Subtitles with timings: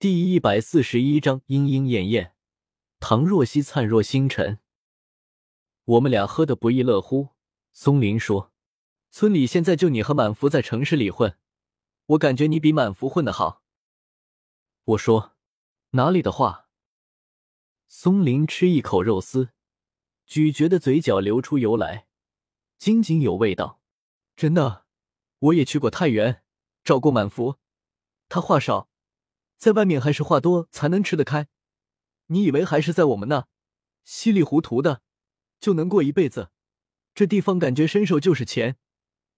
[0.00, 2.32] 第一百四十一章莺莺燕燕，
[3.00, 4.60] 唐若曦灿若星辰。
[5.82, 7.30] 我们俩喝得不亦乐乎。
[7.72, 8.52] 松林说
[9.10, 11.36] ：“村里现在就你和满福在城市里混，
[12.06, 13.64] 我感觉你比满福混得好。”
[14.94, 15.34] 我说
[15.90, 16.68] ：“哪里的话？”
[17.88, 19.50] 松林吃一口肉丝，
[20.24, 22.06] 咀嚼的嘴角流出油来，
[22.78, 23.80] 津津有味道
[24.36, 24.86] ：“真的，
[25.40, 26.44] 我也去过太原，
[26.84, 27.56] 找过满福，
[28.28, 28.88] 他话少。”
[29.58, 31.48] 在外面还是话多才能吃得开，
[32.28, 33.48] 你以为还是在我们那
[34.04, 35.02] 稀里糊涂的
[35.60, 36.50] 就能过一辈子？
[37.12, 38.76] 这地方感觉伸手就是钱，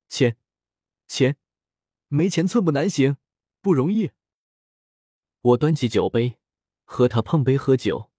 [0.09, 0.37] 钱，
[1.09, 1.38] 钱，
[2.09, 3.16] 没钱寸步难行，
[3.62, 4.11] 不容易。
[5.41, 6.39] 我端起酒杯
[6.84, 8.11] 和他碰杯喝酒，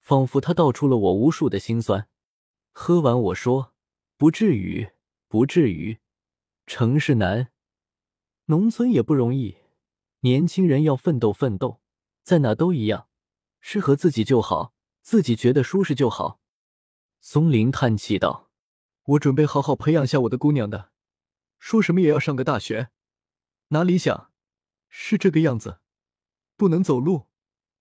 [0.00, 2.10] 仿佛他道出了我无数的心酸。
[2.72, 3.74] 喝完我说
[4.18, 4.90] ：“不至于，
[5.28, 6.00] 不至于，
[6.66, 7.50] 城市难，
[8.44, 9.56] 农村也不容易。”
[10.20, 11.80] 年轻人要奋斗奋斗，
[12.22, 13.08] 在哪都一样，
[13.60, 16.40] 适合自己就好，自己觉得舒适就好。
[17.20, 18.50] 松林叹气道
[19.04, 20.90] ：“我准备好好培养下我的姑娘的，
[21.58, 22.90] 说什么也要上个大学，
[23.68, 24.30] 哪里想，
[24.88, 25.80] 是这个样子，
[26.56, 27.26] 不能走路，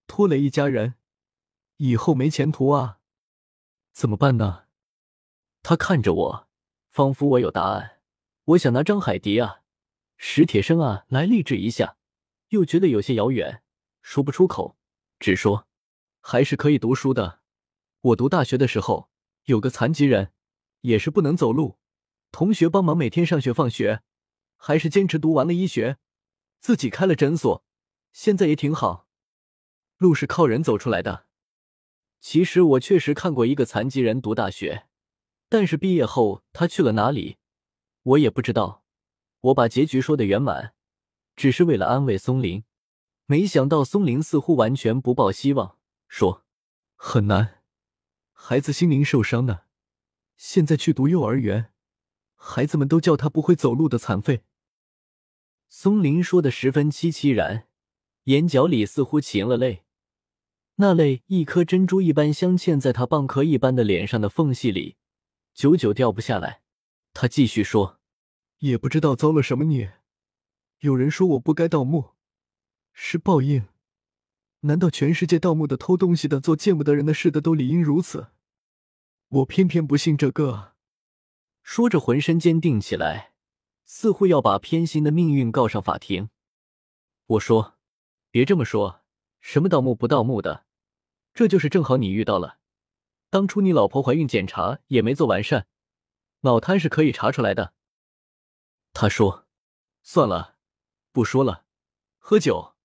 [0.08, 0.96] 拖累一家人，
[1.78, 3.00] 以后没前途啊，
[3.92, 4.66] 怎么办呢？”
[5.64, 6.48] 他看着我，
[6.92, 8.02] 仿佛我有答案。
[8.46, 9.62] 我想拿张海迪啊、
[10.18, 11.98] 史铁生啊来励志一下。
[12.56, 13.62] 又觉得有些遥远，
[14.02, 14.78] 说不出口，
[15.20, 15.68] 只说
[16.22, 17.42] 还是可以读书的。
[18.00, 19.10] 我读大学的时候，
[19.44, 20.32] 有个残疾人，
[20.82, 21.78] 也是不能走路，
[22.32, 24.04] 同学帮忙每天上学放学，
[24.56, 25.98] 还是坚持读完了医学，
[26.62, 27.66] 自己开了诊所，
[28.14, 29.08] 现在也挺好。
[29.98, 31.26] 路是靠人走出来的。
[32.22, 34.88] 其实我确实看过一个残疾人读大学，
[35.50, 37.38] 但是毕业后他去了哪里，
[38.04, 38.84] 我也不知道。
[39.42, 40.75] 我把结局说的圆满。
[41.36, 42.64] 只是为了安慰松林，
[43.26, 45.78] 没想到松林似乎完全不抱希望，
[46.08, 46.46] 说
[46.96, 47.64] ：“很难，
[48.32, 49.62] 孩子心灵受伤呢。
[50.38, 51.72] 现在去读幼儿园，
[52.36, 54.44] 孩子们都叫他不会走路的残废。”
[55.68, 57.68] 松林说的十分凄凄然，
[58.26, 59.84] 眼角里似乎噙了泪，
[60.76, 64.98] 那泪一颗珍珠一般镶嵌在他蚌壳一般的脸上的缝隙里，
[65.54, 66.62] 久久掉不下来。
[67.14, 68.00] 他继续说
[68.60, 70.00] ：“也不知道遭了什么孽。”
[70.86, 72.12] 有人说我不该盗墓，
[72.94, 73.66] 是报应。
[74.62, 78.28] 难道全世界盗墓的、偷东西的、做见不得人的事的都理应如此？
[79.30, 80.76] 我偏偏不信这个。
[81.64, 83.34] 说着，浑身坚定起来，
[83.84, 86.30] 似乎要把偏心的命运告上法庭。
[87.26, 87.80] 我说
[88.30, 89.02] ：“别这么说，
[89.42, 90.66] 什么盗墓不盗墓的，
[91.34, 92.60] 这就是正好你遇到了。
[93.32, 95.66] 当初你老婆怀孕检查也没做完善，
[96.42, 97.74] 脑瘫是可以查出来的。”
[98.94, 99.48] 他说
[100.04, 100.54] ：“算了。”
[101.16, 101.64] 不说了，
[102.18, 102.76] 喝酒，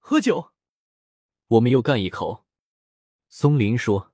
[0.00, 0.50] 喝酒。
[1.46, 2.44] 我们又干一口。
[3.28, 4.12] 松林说：“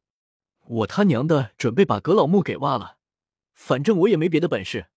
[0.61, 2.99] 我他娘的准备把葛老墓给挖了，
[3.55, 4.91] 反正我也没别的本事，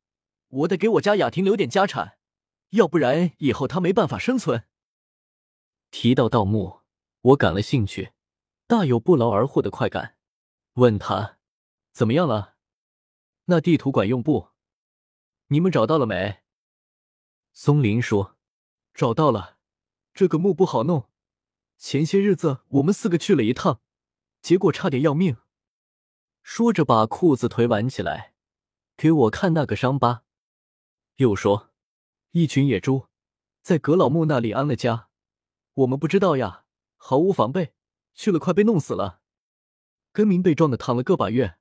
[0.49, 2.17] 我得给我家雅婷留点家产，
[2.71, 4.65] 要不然以后她没办法生存。”
[5.89, 6.81] 提到盗墓，
[7.21, 8.11] 我感了兴趣，
[8.67, 10.17] 大有不劳而获的快感。
[10.73, 11.37] 问他
[11.93, 12.55] 怎么样了？
[13.45, 14.49] 那地图管用不？
[15.47, 16.41] 你们找到了没？
[17.53, 18.34] 松林说。
[18.95, 19.57] 找到了，
[20.13, 21.09] 这个墓不好弄。
[21.77, 23.81] 前些日子我们四个去了一趟，
[24.41, 25.35] 结果差点要命。
[26.41, 28.33] 说着，把裤子腿挽起来，
[28.95, 30.23] 给我看那个伤疤，
[31.17, 31.73] 又说
[32.31, 33.07] ：“一群野猪
[33.61, 35.09] 在葛老墓那里安了家，
[35.73, 36.63] 我们不知道呀，
[36.95, 37.73] 毫无防备
[38.13, 39.19] 去了，快被弄死了。
[40.13, 41.57] 根明被撞的躺了个把月，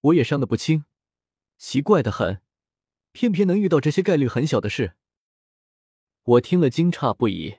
[0.00, 0.84] 我也伤得不轻。
[1.56, 2.42] 奇怪的很，
[3.12, 4.96] 偏偏能遇到这些概率很小的事。”
[6.24, 7.58] 我听了惊诧不已，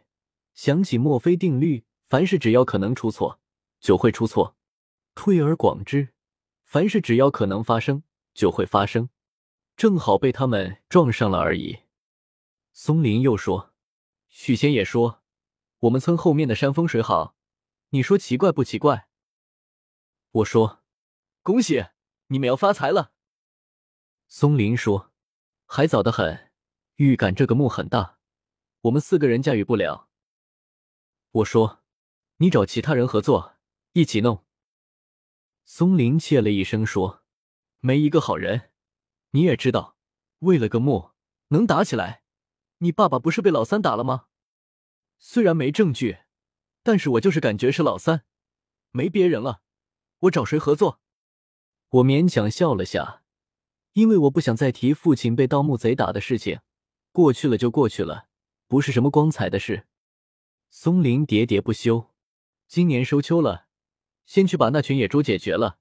[0.55, 3.39] 想起墨菲定律：凡事只要可能出错，
[3.79, 4.57] 就会出错。
[5.13, 6.13] 推而广之，
[6.63, 8.01] 凡事只要可能发生，
[8.33, 9.09] 就会发生。
[9.77, 11.81] 正好被他们撞上了而已。
[12.73, 13.71] 松林又说
[14.27, 15.21] ：“许仙也说，
[15.81, 17.35] 我们村后面的山风水好，
[17.89, 19.07] 你说奇怪不奇怪？”
[20.31, 20.81] 我说
[21.43, 21.85] ：“恭喜
[22.27, 23.11] 你们要发财了。”
[24.27, 25.11] 松林说
[25.67, 26.51] ：“还早得很，
[26.95, 28.13] 预感这个墓很大。”
[28.85, 30.09] 我们四个人驾驭不了。
[31.31, 31.83] 我说
[32.37, 33.55] ：“你找其他人合作，
[33.93, 34.45] 一起弄。”
[35.65, 37.23] 松林切了一声说
[37.81, 38.69] ：“没一个好人。
[39.31, 39.97] 你也知道，
[40.39, 41.11] 为了个墓
[41.47, 42.21] 能打起来？
[42.77, 44.27] 你爸爸不是被老三打了吗？
[45.17, 46.19] 虽然没证据，
[46.83, 48.23] 但是我就是感觉是老三，
[48.91, 49.61] 没别人了，
[50.19, 51.01] 我找谁合作？”
[51.89, 53.23] 我勉强笑了下，
[53.93, 56.59] 因为我不想再提父亲被盗墓贼打的事情，
[57.11, 58.27] 过去了就过去了。
[58.67, 59.87] 不是什么光彩的事。
[60.69, 62.11] 松林喋喋不休。
[62.67, 63.67] 今年收秋了，
[64.25, 65.77] 先去把那群野猪解决了。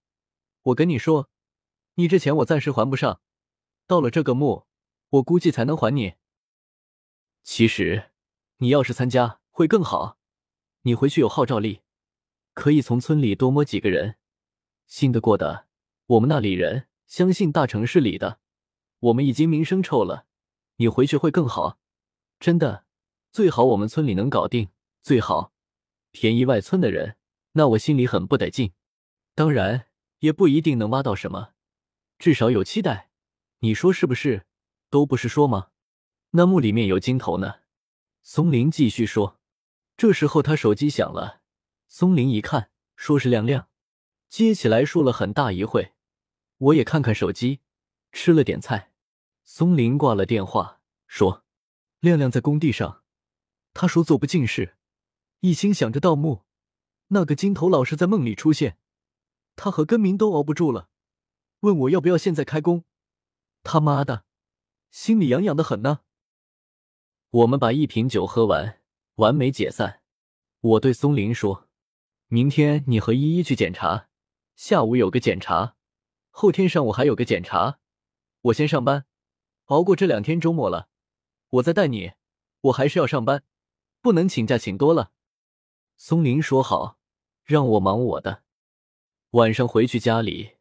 [0.65, 1.31] 我跟你说，
[1.95, 3.23] 你这钱我暂时还不上，
[3.87, 4.67] 到了这个墓，
[5.09, 6.15] 我估计才能还你。
[7.43, 8.11] 其实，
[8.59, 10.19] 你要是参加会更好。
[10.83, 11.81] 你回去有号召力，
[12.53, 14.17] 可以从村里多摸几个人，
[14.87, 15.67] 信得过的。
[16.07, 18.41] 我们那里人相信大城市里的，
[19.01, 20.27] 我们已经名声臭了。
[20.77, 21.79] 你回去会更好，
[22.39, 22.85] 真的。
[23.33, 24.69] 最好我们村里能搞定，
[25.03, 25.53] 最好
[26.13, 27.17] 便宜外村的人，
[27.53, 28.73] 那我心里很不得劲。
[29.35, 29.89] 当然
[30.21, 31.55] 也不一定能挖到什么，
[32.19, 33.11] 至少有期待。
[33.59, 34.47] 你说是不是？
[34.91, 35.71] 都不是说吗？
[36.31, 37.61] 那墓里面有金头呢。
[38.23, 39.41] 松林继续说。
[39.97, 41.41] 这时候他手机响了，
[41.87, 43.69] 松林一看，说是亮亮，
[44.29, 45.93] 接起来说了很大一会。
[46.59, 47.61] 我也看看手机，
[48.11, 48.93] 吃了点菜。
[49.45, 51.44] 松林挂了电话，说
[52.05, 53.03] ：“亮亮在工地上。”
[53.75, 54.77] 他说做不进事，
[55.41, 56.45] 一心想着盗墓。
[57.09, 58.79] 那个金头老是在梦里出现，
[59.57, 60.89] 他和根明都熬不住了，
[61.61, 62.85] 问我要不要现在开工。
[63.65, 64.25] 他妈的，
[64.91, 66.01] 心里痒痒的很呢。
[67.31, 68.81] 我们把一瓶酒喝完，
[69.17, 70.03] 完美解散。
[70.61, 71.69] 我对松林说
[72.29, 74.09] ：“明天你和依依去检查，
[74.55, 75.77] 下午有个检查，
[76.31, 77.81] 后天上午还有个检查。
[78.43, 79.07] 我先上班，
[79.65, 80.89] 熬过这两天周末了，
[81.55, 82.13] 我再带你。
[82.63, 83.43] 我还是要上班。”
[84.01, 85.13] 不能请假请多了，
[85.97, 86.99] 松林说好，
[87.43, 88.43] 让我忙我的。
[89.31, 90.57] 晚上回去家里，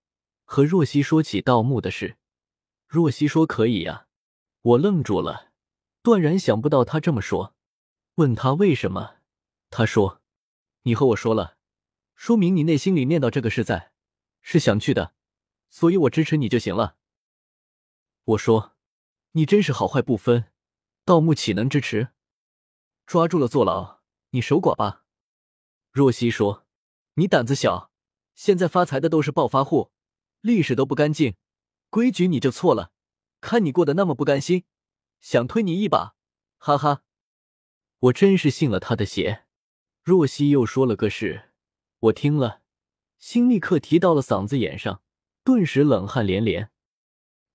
[0.45, 2.15] 和若曦说起盗墓的事。
[2.87, 4.07] 若曦说可以呀，
[4.61, 5.51] 我愣住了，
[6.01, 7.53] 断然想不到他这么说。
[8.15, 9.17] 问他为什么，
[9.69, 10.21] 他说
[10.83, 11.57] ：“你和我说了，
[12.15, 13.91] 说明你内心里念到这个是在，
[14.41, 15.13] 是想去的，
[15.69, 16.95] 所以我支持你就行了。”
[18.23, 18.77] 我说
[19.33, 20.45] ：“你真是好坏不分，
[21.05, 22.09] 盗墓岂能支持？”
[23.05, 25.03] 抓住了坐牢，你守寡吧。
[25.91, 26.65] 若曦说
[27.15, 27.91] ：“你胆子小，
[28.33, 29.91] 现在发财的都是暴发户，
[30.41, 31.35] 历史都不干净，
[31.89, 32.91] 规矩你就错了。
[33.41, 34.63] 看你过得那么不甘心，
[35.19, 36.15] 想推你一把，
[36.57, 37.03] 哈哈。”
[38.00, 39.45] 我真是信了他的邪。
[40.01, 41.51] 若曦又说了个事，
[42.00, 42.61] 我听了，
[43.19, 45.01] 心立刻提到了嗓子眼上，
[45.44, 46.71] 顿时冷汗连连。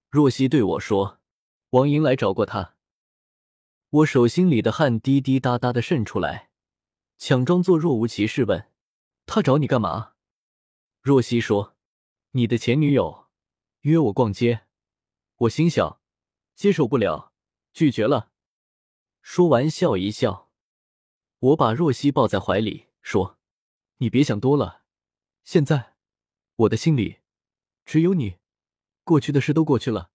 [0.08, 1.20] 若曦对我说
[1.70, 2.76] ：“王莹来找过他。”
[3.90, 6.50] 我手心里的汗滴滴答答的渗出来，
[7.16, 8.70] 强装作若无其事问
[9.24, 10.12] ：“他找你干嘛？”
[11.00, 11.74] 若曦说
[12.32, 13.28] ：“你的前女友
[13.80, 14.66] 约我逛街。”
[15.36, 16.02] 我心想，
[16.54, 17.32] 接受不了，
[17.72, 18.30] 拒绝了。
[19.22, 20.50] 说完笑一笑，
[21.38, 23.38] 我把若曦抱在怀里说
[23.98, 24.82] ：“你别想多了，
[25.44, 25.94] 现在
[26.56, 27.20] 我的心里
[27.86, 28.36] 只有你，
[29.02, 30.10] 过去的事都过去了，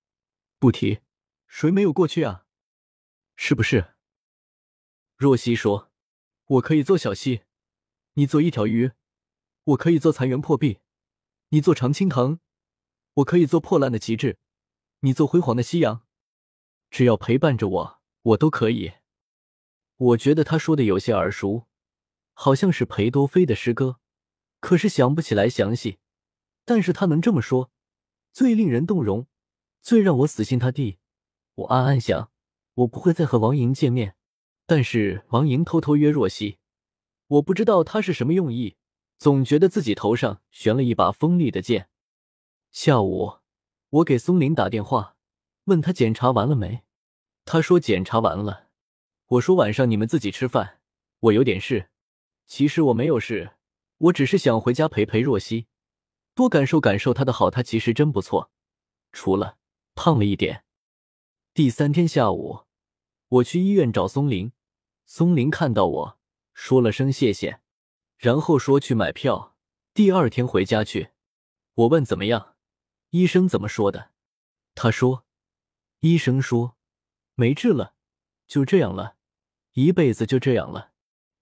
[0.59, 0.99] 不提。
[1.47, 2.45] 谁没有过去啊？”
[3.45, 3.93] 是不是？
[5.17, 5.91] 若曦说
[6.47, 7.43] ：“我可以做小溪，
[8.13, 8.91] 你做一条鱼；
[9.65, 10.79] 我可以做残垣破壁，
[11.49, 12.37] 你做常青藤；
[13.15, 14.37] 我可以做破烂的旗帜，
[15.01, 16.05] 你做辉煌的夕阳。
[16.89, 18.93] 只要陪伴着我，我都可以。”
[19.97, 21.67] 我觉得他说的有些耳熟，
[22.31, 23.99] 好像是裴多菲的诗歌，
[24.61, 25.99] 可是想不起来详细。
[26.63, 27.69] 但是他能这么说，
[28.31, 29.27] 最令人动容，
[29.81, 30.99] 最让我死心塌地。
[31.55, 32.31] 我暗暗想。
[32.75, 34.15] 我不会再和王莹见面，
[34.65, 36.57] 但是王莹偷偷约若曦，
[37.27, 38.77] 我不知道她是什么用意，
[39.17, 41.89] 总觉得自己头上悬了一把锋利的剑。
[42.71, 43.39] 下午，
[43.89, 45.15] 我给松林打电话，
[45.65, 46.83] 问他检查完了没，
[47.45, 48.69] 他说检查完了。
[49.27, 50.79] 我说晚上你们自己吃饭，
[51.19, 51.89] 我有点事。
[52.47, 53.51] 其实我没有事，
[53.97, 55.67] 我只是想回家陪陪若曦，
[56.33, 57.49] 多感受感受她的好。
[57.49, 58.51] 她其实真不错，
[59.11, 59.57] 除了
[59.93, 60.63] 胖了一点。
[61.55, 62.61] 第三天下午，
[63.27, 64.51] 我去医院找松林。
[65.05, 66.19] 松林看到我
[66.55, 67.59] 说了声谢谢，
[68.17, 69.55] 然后说去买票，
[69.93, 71.11] 第二天回家去。
[71.75, 72.55] 我问怎么样，
[73.11, 74.09] 医生怎么说的？
[74.73, 75.25] 他说，
[75.99, 76.75] 医生说
[77.35, 77.93] 没治了，
[78.47, 79.17] 就这样了，
[79.73, 80.93] 一辈子就这样了。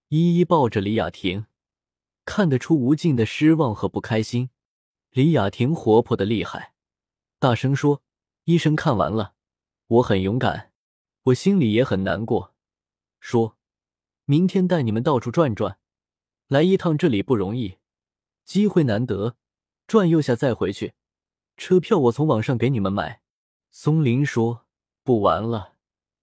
[0.08, 1.46] 依依抱着李雅婷，
[2.26, 4.50] 看得出无尽的失望和不开心。
[5.12, 6.74] 李雅婷活泼的厉害，
[7.38, 8.02] 大声说
[8.44, 9.36] ：“医生看完了。”
[9.92, 10.72] 我很勇敢，
[11.24, 12.54] 我心里也很难过。
[13.20, 13.58] 说，
[14.24, 15.78] 明天带你们到处转转，
[16.48, 17.76] 来一趟这里不容易，
[18.46, 19.36] 机会难得，
[19.86, 20.94] 转悠下再回去。
[21.58, 23.20] 车票我从网上给你们买。
[23.70, 24.64] 松林说
[25.04, 25.74] ：“不玩了，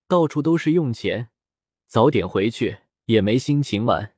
[0.07, 1.29] 到处都是用钱，
[1.85, 4.15] 早点回去也没心情玩。”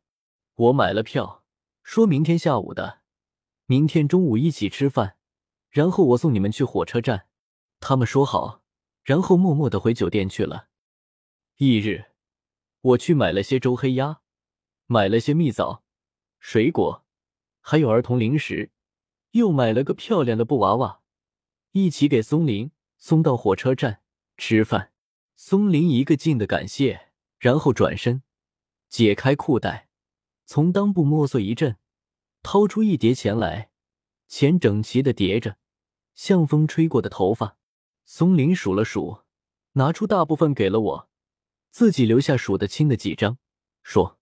[0.56, 1.44] 我买了票，
[1.84, 3.02] 说明天下午的，
[3.66, 5.18] 明天中午一起吃饭，
[5.70, 7.28] 然后我送你们去火车站。
[7.82, 8.61] 他们说好。
[9.04, 10.70] 然后默默的回酒店去了。
[11.58, 12.06] 翌日，
[12.82, 14.22] 我去买了些周黑鸭，
[14.88, 15.84] 买了些蜜枣、
[16.40, 17.06] 水果，
[17.60, 18.72] 还有儿童零食，
[19.32, 21.02] 又买了个漂亮的布娃娃，
[21.72, 24.02] 一起给松林送到火车站
[24.38, 24.92] 吃饭。
[25.36, 28.22] 松林一个劲的感谢，然后转身
[28.88, 29.90] 解开裤带，
[30.46, 31.78] 从裆部摸索一阵，
[32.44, 33.72] 掏出一叠钱来，
[34.28, 35.58] 钱整齐的叠着，
[36.14, 37.58] 像风吹过的头发。
[38.04, 39.24] 松林数了数，
[39.74, 41.10] 拿出大部分给了我，
[41.70, 43.38] 自己留下数得清的几张，
[43.84, 44.20] 说：“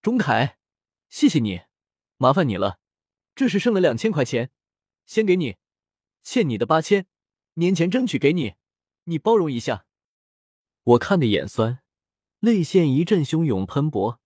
[0.00, 0.58] 钟凯，
[1.08, 1.62] 谢谢你，
[2.16, 2.78] 麻烦你了。
[3.34, 4.50] 这是剩了两千块钱，
[5.06, 5.56] 先给你，
[6.22, 7.06] 欠你的八千，
[7.54, 8.54] 年前争取给你，
[9.04, 9.86] 你包容一下。”
[10.84, 11.82] 我看得眼酸，
[12.40, 14.20] 泪腺一阵汹涌喷薄，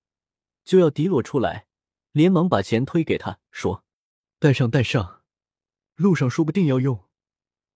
[0.65, 1.67] 就要滴落出来，
[2.13, 3.85] 连忙把钱推给他，说
[4.39, 5.23] ：“带上，带上，
[5.95, 7.09] 路上说不定要用，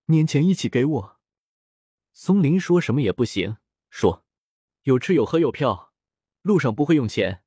[0.06, 1.19] 年前一起给我。”
[2.12, 3.56] 松林说什么也不行，
[3.88, 4.24] 说
[4.84, 5.92] ：“有吃有喝有票，
[6.42, 7.42] 路上不会用钱。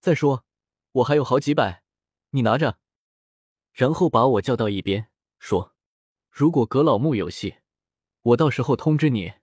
[0.00, 0.44] 再说
[0.92, 1.82] 我还有好几百，
[2.30, 2.78] 你拿着。”
[3.72, 5.08] 然后把我叫到一边，
[5.38, 5.74] 说
[6.30, 7.58] ：“如果葛老木有戏，
[8.22, 9.34] 我到时候通知你。”